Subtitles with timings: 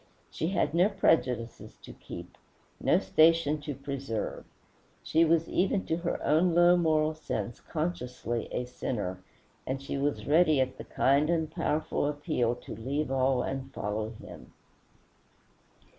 [0.31, 2.35] She had no prejudices to keep,
[2.79, 4.45] no station to preserve;
[5.03, 9.21] she was even to her own low moral sense consciously a sinner,
[9.67, 14.09] and she was ready at the kind and powerful appeal to leave all and follow
[14.09, 14.53] him.